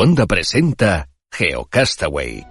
[0.00, 2.46] Wanda presenta GeoCastaway.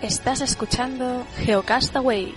[0.00, 2.32] Estás escuchando GeoCastaway,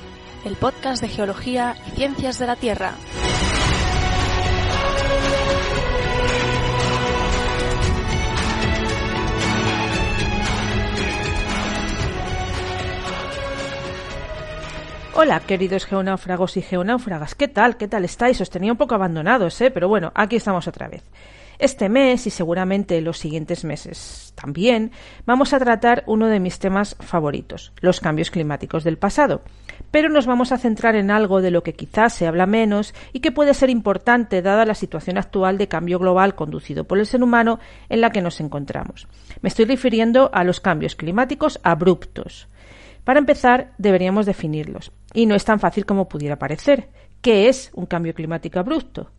[0.45, 2.95] el podcast de geología y ciencias de la Tierra.
[15.21, 17.75] Hola, queridos geonáufragos y geonáufragas, ¿qué tal?
[17.75, 18.39] ¿Qué tal estáis?
[18.39, 19.69] Os tenía un poco abandonados, ¿eh?
[19.69, 21.03] Pero bueno, aquí estamos otra vez.
[21.57, 24.91] Este mes y seguramente los siguientes meses también
[25.25, 29.41] vamos a tratar uno de mis temas favoritos, los cambios climáticos del pasado.
[29.91, 33.19] Pero nos vamos a centrar en algo de lo que quizás se habla menos y
[33.19, 37.21] que puede ser importante dada la situación actual de cambio global conducido por el ser
[37.21, 37.59] humano
[37.89, 39.09] en la que nos encontramos.
[39.41, 42.47] Me estoy refiriendo a los cambios climáticos abruptos.
[43.03, 44.93] Para empezar, deberíamos definirlos.
[45.13, 46.89] Y no es tan fácil como pudiera parecer.
[47.21, 49.11] ¿Qué es un cambio climático abrupto?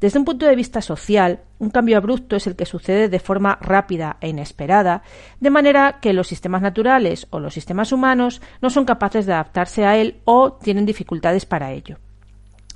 [0.00, 3.58] Desde un punto de vista social, un cambio abrupto es el que sucede de forma
[3.60, 5.02] rápida e inesperada,
[5.40, 9.86] de manera que los sistemas naturales o los sistemas humanos no son capaces de adaptarse
[9.86, 11.98] a él o tienen dificultades para ello.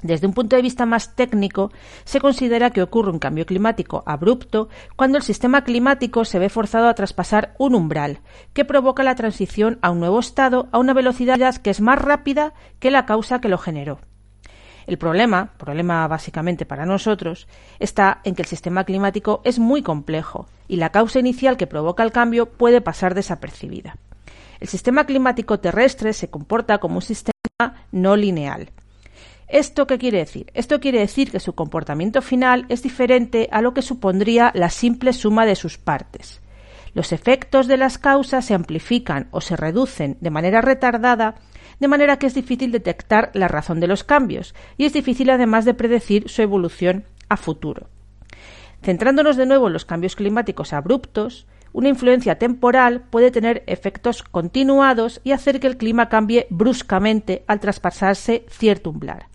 [0.03, 1.73] Desde un punto de vista más técnico,
[2.05, 6.89] se considera que ocurre un cambio climático abrupto cuando el sistema climático se ve forzado
[6.89, 8.21] a traspasar un umbral,
[8.53, 12.55] que provoca la transición a un nuevo estado a una velocidad que es más rápida
[12.79, 13.99] que la causa que lo generó.
[14.87, 20.47] El problema, problema básicamente para nosotros, está en que el sistema climático es muy complejo
[20.67, 23.97] y la causa inicial que provoca el cambio puede pasar desapercibida.
[24.61, 27.33] El sistema climático terrestre se comporta como un sistema
[27.93, 28.71] no lineal.
[29.49, 30.51] ¿Esto qué quiere decir?
[30.53, 35.15] Esto quiere decir que su comportamiento final es diferente a lo que supondría la simple
[35.15, 36.43] suma de sus partes.
[36.93, 41.37] Los efectos de las causas se amplifican o se reducen de manera retardada
[41.81, 45.65] de manera que es difícil detectar la razón de los cambios y es difícil además
[45.65, 47.89] de predecir su evolución a futuro.
[48.83, 55.21] Centrándonos de nuevo en los cambios climáticos abruptos, una influencia temporal puede tener efectos continuados
[55.25, 59.27] y hacer que el clima cambie bruscamente al traspasarse cierto umbral.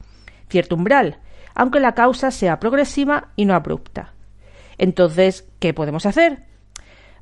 [0.54, 1.18] Cierto umbral,
[1.56, 4.14] aunque la causa sea progresiva y no abrupta.
[4.78, 6.44] Entonces, ¿qué podemos hacer?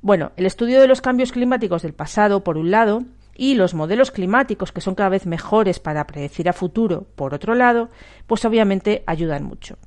[0.01, 3.03] Bueno, el estudio de los cambios climáticos del pasado, por un lado,
[3.33, 7.55] y los modelos climáticos que son cada vez mejores para predecir a futuro, por otro
[7.55, 7.87] lado,
[8.27, 9.77] pues obviamente ayudan mucho.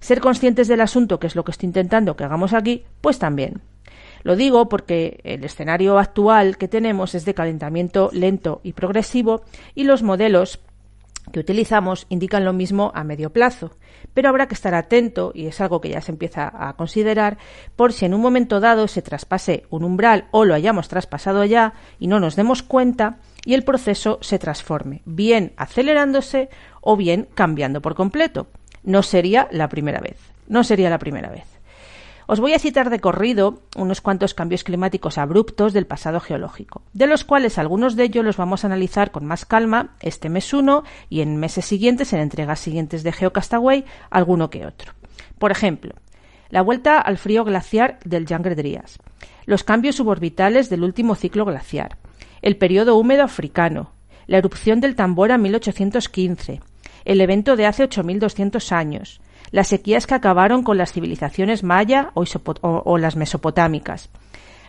[0.00, 3.60] Ser conscientes del asunto, que es lo que estoy intentando que hagamos aquí, pues también.
[4.22, 9.42] Lo digo porque el escenario actual que tenemos es de calentamiento lento y progresivo
[9.74, 10.60] y los modelos
[11.32, 13.72] que utilizamos indican lo mismo a medio plazo,
[14.14, 17.38] pero habrá que estar atento, y es algo que ya se empieza a considerar,
[17.76, 21.74] por si en un momento dado se traspase un umbral o lo hayamos traspasado ya
[21.98, 26.48] y no nos demos cuenta y el proceso se transforme, bien acelerándose
[26.80, 28.48] o bien cambiando por completo.
[28.82, 30.18] No sería la primera vez.
[30.48, 31.55] No sería la primera vez.
[32.28, 37.06] Os voy a citar de corrido unos cuantos cambios climáticos abruptos del pasado geológico, de
[37.06, 40.82] los cuales algunos de ellos los vamos a analizar con más calma este mes 1
[41.08, 44.92] y en meses siguientes, en entregas siguientes de GeoCastaway, alguno que otro.
[45.38, 45.94] Por ejemplo,
[46.50, 48.56] la vuelta al frío glaciar del Younger
[49.44, 51.96] los cambios suborbitales del último ciclo glaciar,
[52.42, 53.92] el periodo húmedo africano,
[54.26, 56.60] la erupción del Tambora 1815,
[57.04, 59.20] el evento de hace 8.200 años,
[59.50, 64.10] las sequías que acabaron con las civilizaciones maya o, las mesopotámicas,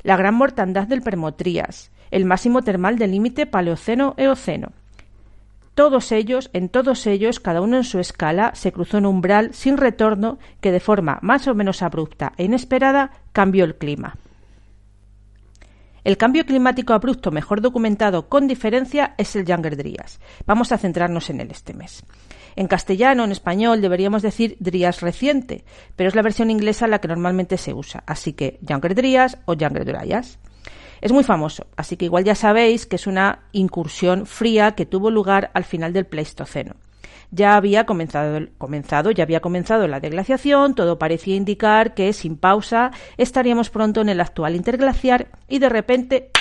[0.03, 4.71] la gran mortandad del Permotrías, el máximo termal del límite Paleoceno-Eoceno.
[5.75, 9.77] Todos ellos, en todos ellos, cada uno en su escala, se cruzó un umbral sin
[9.77, 14.16] retorno que de forma más o menos abrupta e inesperada cambió el clima.
[16.03, 20.19] El cambio climático abrupto mejor documentado con diferencia es el Younger Dryas.
[20.46, 22.03] Vamos a centrarnos en él este mes.
[22.56, 25.63] En castellano, en español, deberíamos decir Drías reciente,
[25.96, 29.53] pero es la versión inglesa la que normalmente se usa, así que Younger Dryas o
[29.53, 30.40] Younger Dryas.
[31.02, 35.11] Es muy famoso, así que igual ya sabéis que es una incursión fría que tuvo
[35.11, 36.76] lugar al final del Pleistoceno.
[37.31, 42.91] Ya había comenzado, comenzado, ya había comenzado la deglaciación, todo parecía indicar que sin pausa
[43.17, 46.31] estaríamos pronto en el actual interglaciar y de repente,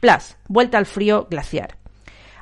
[0.00, 0.36] ¡plas!
[0.48, 1.76] vuelta al frío glaciar.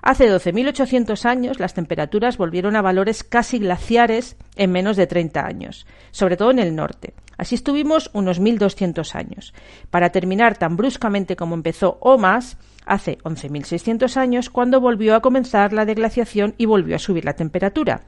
[0.05, 5.87] Hace 12.800 años las temperaturas volvieron a valores casi glaciares en menos de 30 años,
[6.11, 7.15] sobre todo en el norte.
[7.39, 9.55] Así estuvimos unos 1.200 años,
[9.89, 15.73] para terminar tan bruscamente como empezó o más hace 11.600 años, cuando volvió a comenzar
[15.73, 18.03] la deglaciación y volvió a subir la temperatura.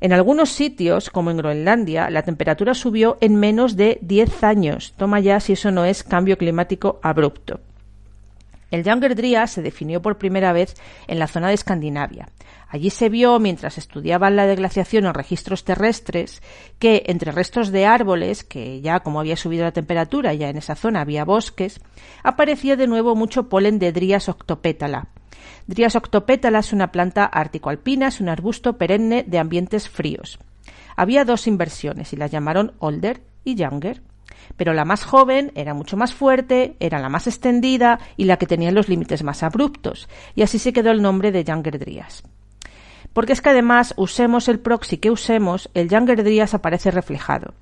[0.00, 4.94] En algunos sitios, como en Groenlandia, la temperatura subió en menos de 10 años.
[4.96, 7.60] Toma ya si eso no es cambio climático abrupto.
[8.72, 10.74] El Younger Dryas se definió por primera vez
[11.06, 12.30] en la zona de Escandinavia.
[12.68, 16.42] Allí se vio, mientras estudiaban la deglaciación en registros terrestres,
[16.78, 20.74] que entre restos de árboles, que ya como había subido la temperatura, ya en esa
[20.74, 21.82] zona había bosques,
[22.22, 25.08] aparecía de nuevo mucho polen de Dryas octopétala.
[25.66, 30.38] Dryas octopétala es una planta ártico-alpina, es un arbusto perenne de ambientes fríos.
[30.96, 34.00] Había dos inversiones y las llamaron Older y Younger
[34.56, 38.46] pero la más joven era mucho más fuerte, era la más extendida y la que
[38.46, 42.22] tenía los límites más abruptos, y así se quedó el nombre de Younger Dryas.
[43.12, 47.54] Porque es que además, usemos el proxy que usemos, el Younger Dryas aparece reflejado.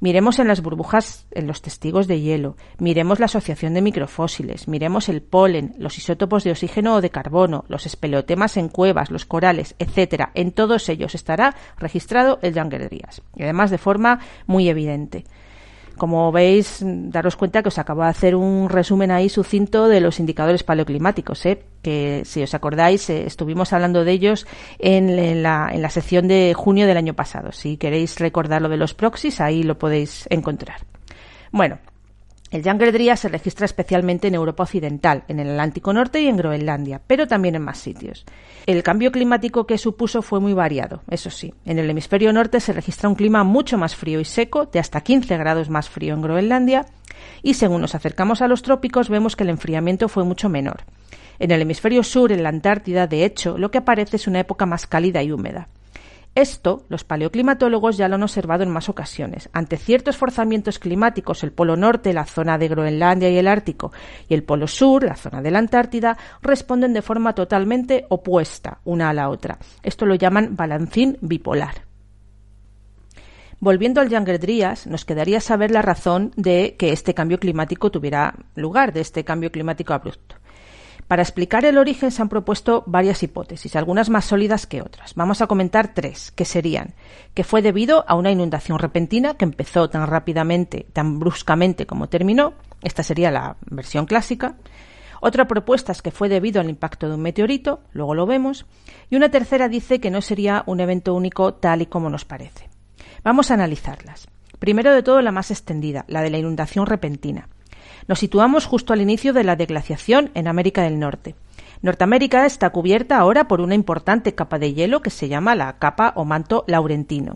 [0.00, 5.08] Miremos en las burbujas, en los testigos de hielo, miremos la asociación de microfósiles, miremos
[5.08, 9.76] el polen, los isótopos de oxígeno o de carbono, los espeleotemas en cuevas, los corales,
[9.78, 10.32] etcétera.
[10.34, 15.24] En todos ellos estará registrado el Younger Dryas, y además de forma muy evidente.
[16.02, 20.18] Como veis, daros cuenta que os acabo de hacer un resumen ahí sucinto de los
[20.18, 21.62] indicadores paleoclimáticos, ¿eh?
[21.80, 24.48] que si os acordáis eh, estuvimos hablando de ellos
[24.80, 27.52] en, la, en la sección de junio del año pasado.
[27.52, 30.80] Si queréis recordar lo de los proxies, ahí lo podéis encontrar.
[31.52, 31.78] Bueno,
[32.52, 37.00] el Dryas se registra especialmente en Europa Occidental, en el Atlántico Norte y en Groenlandia,
[37.06, 38.26] pero también en más sitios.
[38.66, 41.54] El cambio climático que supuso fue muy variado, eso sí.
[41.64, 45.00] En el hemisferio norte se registra un clima mucho más frío y seco, de hasta
[45.00, 46.86] 15 grados más frío en Groenlandia,
[47.42, 50.84] y según nos acercamos a los trópicos vemos que el enfriamiento fue mucho menor.
[51.38, 54.66] En el hemisferio sur, en la Antártida, de hecho, lo que aparece es una época
[54.66, 55.68] más cálida y húmeda.
[56.34, 59.50] Esto los paleoclimatólogos ya lo han observado en más ocasiones.
[59.52, 63.92] Ante ciertos forzamientos climáticos, el Polo Norte, la zona de Groenlandia y el Ártico,
[64.28, 69.10] y el Polo Sur, la zona de la Antártida, responden de forma totalmente opuesta una
[69.10, 69.58] a la otra.
[69.82, 71.82] Esto lo llaman balancín bipolar.
[73.60, 78.34] Volviendo al Younger Dryas, nos quedaría saber la razón de que este cambio climático tuviera
[78.56, 80.34] lugar, de este cambio climático abrupto.
[81.08, 85.14] Para explicar el origen se han propuesto varias hipótesis, algunas más sólidas que otras.
[85.14, 86.94] Vamos a comentar tres, que serían
[87.34, 92.54] que fue debido a una inundación repentina que empezó tan rápidamente, tan bruscamente como terminó.
[92.82, 94.56] Esta sería la versión clásica.
[95.20, 98.66] Otra propuesta es que fue debido al impacto de un meteorito, luego lo vemos.
[99.08, 102.68] Y una tercera dice que no sería un evento único tal y como nos parece.
[103.22, 104.28] Vamos a analizarlas.
[104.58, 107.48] Primero de todo la más extendida, la de la inundación repentina.
[108.08, 111.34] Nos situamos justo al inicio de la deglaciación en América del Norte.
[111.82, 116.12] Norteamérica está cubierta ahora por una importante capa de hielo que se llama la capa
[116.16, 117.34] o manto laurentino.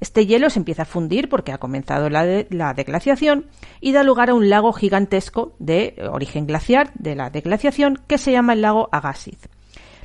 [0.00, 3.46] Este hielo se empieza a fundir porque ha comenzado la, la, deglaciación
[3.80, 8.30] y da lugar a un lago gigantesco de origen glaciar de la deglaciación que se
[8.30, 9.48] llama el lago Agassiz.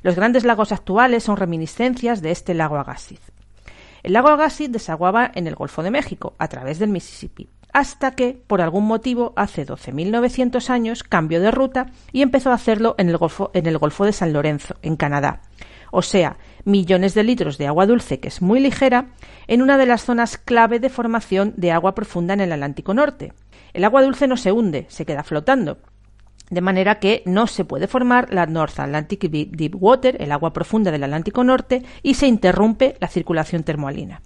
[0.01, 3.21] Los grandes lagos actuales son reminiscencias de este lago Agassiz.
[4.01, 8.39] El lago Agassiz desaguaba en el Golfo de México a través del Mississippi hasta que,
[8.47, 13.17] por algún motivo, hace 12.900 años cambió de ruta y empezó a hacerlo en el,
[13.17, 15.41] Golfo, en el Golfo de San Lorenzo, en Canadá.
[15.91, 19.09] O sea, millones de litros de agua dulce, que es muy ligera,
[19.47, 23.33] en una de las zonas clave de formación de agua profunda en el Atlántico Norte.
[23.73, 25.79] El agua dulce no se hunde, se queda flotando.
[26.49, 30.91] De manera que no se puede formar la North Atlantic Deep Water, el agua profunda
[30.91, 34.21] del Atlántico Norte, y se interrumpe la circulación termoalina.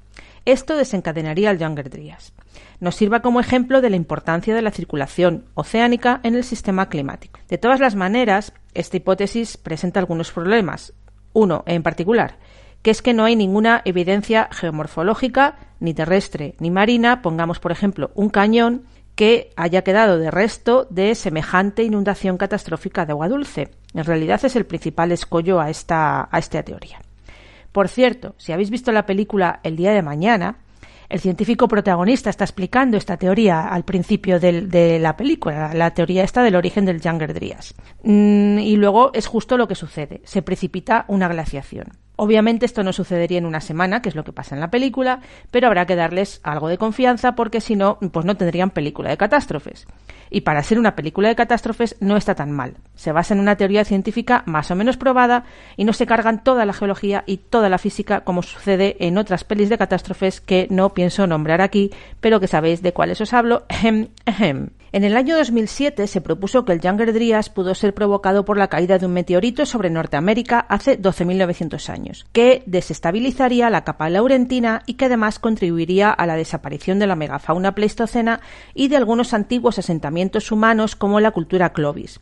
[0.47, 2.33] Esto desencadenaría el Younger Dryas
[2.79, 7.41] nos sirva como ejemplo de la importancia de la circulación oceánica en el sistema climático.
[7.49, 10.93] De todas las maneras, esta hipótesis presenta algunos problemas.
[11.33, 12.37] Uno, en particular,
[12.81, 18.11] que es que no hay ninguna evidencia geomorfológica, ni terrestre ni marina, pongamos por ejemplo
[18.15, 23.71] un cañón que haya quedado de resto de semejante inundación catastrófica de agua dulce.
[23.93, 27.01] En realidad es el principal escollo a esta, a esta teoría.
[27.71, 30.59] Por cierto, si habéis visto la película El día de mañana,
[31.09, 36.43] el científico protagonista está explicando esta teoría al principio de la película, la teoría esta
[36.43, 37.75] del origen del Younger Dryas.
[38.03, 41.87] Mm, y luego es justo lo que sucede, se precipita una glaciación.
[42.17, 45.21] Obviamente esto no sucedería en una semana, que es lo que pasa en la película,
[45.51, 49.17] pero habrá que darles algo de confianza porque si no, pues no tendrían película de
[49.17, 49.85] catástrofes.
[50.31, 52.77] Y para ser una película de catástrofes no está tan mal.
[52.95, 55.45] Se basa en una teoría científica más o menos probada
[55.77, 59.43] y no se cargan toda la geología y toda la física como sucede en otras
[59.43, 63.63] pelis de catástrofes que no pienso nombrar aquí, pero que sabéis de cuáles os hablo.
[64.93, 68.69] En el año 2007 se propuso que el Younger Dryas pudo ser provocado por la
[68.69, 74.93] caída de un meteorito sobre Norteamérica hace 12.900 años, que desestabilizaría la capa laurentina y
[74.93, 78.39] que además contribuiría a la desaparición de la megafauna pleistocena
[78.73, 82.21] y de algunos antiguos asentamientos humanos como la cultura Clovis.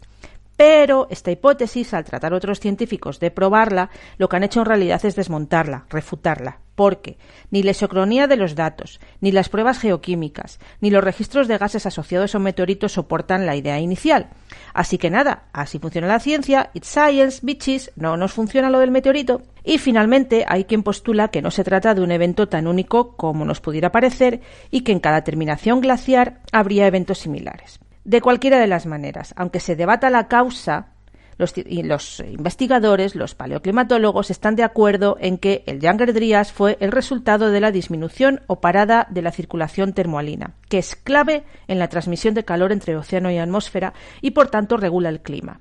[0.58, 5.06] Pero esta hipótesis, al tratar otros científicos de probarla, lo que han hecho en realidad
[5.06, 6.65] es desmontarla, refutarla.
[6.76, 7.18] Porque
[7.52, 11.86] ni la isocronía de los datos, ni las pruebas geoquímicas, ni los registros de gases
[11.86, 14.30] asociados a un meteorito soportan la idea inicial.
[14.74, 18.92] Así que nada, así funciona la ciencia, it's science, bitches, no nos funciona lo del
[18.92, 19.42] meteorito.
[19.64, 23.46] Y finalmente hay quien postula que no se trata de un evento tan único como
[23.46, 27.80] nos pudiera parecer y que en cada terminación glaciar habría eventos similares.
[28.04, 30.90] De cualquiera de las maneras, aunque se debata la causa,
[31.38, 37.52] los, investigadores, los paleoclimatólogos, están de acuerdo en que el Younger Dryas fue el resultado
[37.52, 42.34] de la disminución o parada de la circulación termoalina, que es clave en la transmisión
[42.34, 45.60] de calor entre océano y atmósfera y por tanto regula el clima.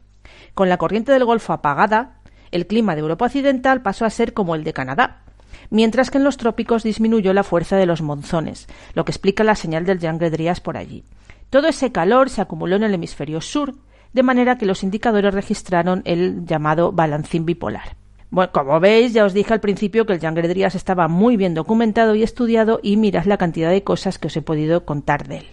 [0.54, 2.20] Con la corriente del Golfo apagada,
[2.52, 5.22] el clima de Europa Occidental pasó a ser como el de Canadá,
[5.70, 9.56] mientras que en los trópicos disminuyó la fuerza de los monzones, lo que explica la
[9.56, 11.04] señal del Younger Dryas por allí.
[11.50, 13.74] Todo ese calor se acumuló en el hemisferio sur,
[14.14, 17.96] de manera que los indicadores registraron el llamado balancín bipolar.
[18.30, 21.54] Bueno, como veis, ya os dije al principio que el Younger Dryas estaba muy bien
[21.54, 25.38] documentado y estudiado y mirad la cantidad de cosas que os he podido contar de
[25.38, 25.46] él.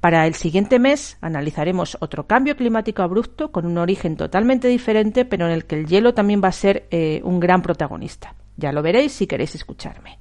[0.00, 5.46] Para el siguiente mes analizaremos otro cambio climático abrupto con un origen totalmente diferente, pero
[5.46, 8.34] en el que el hielo también va a ser eh, un gran protagonista.
[8.56, 10.18] Ya lo veréis si queréis escucharme.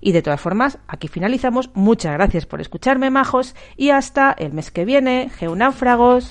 [0.00, 1.70] Y de todas formas, aquí finalizamos.
[1.74, 5.30] Muchas gracias por escucharme, majos, y hasta el mes que viene.
[5.36, 6.30] Geonáufragos.